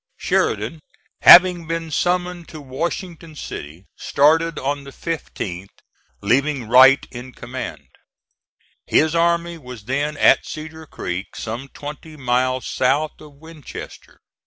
[0.17, 0.79] Sheridan
[1.21, 5.69] having been summoned to Washington City, started on the 15th
[6.21, 7.87] leaving Wright in command.
[8.87, 14.19] His army was then at Cedar Creek, some twenty miles south of Winchester.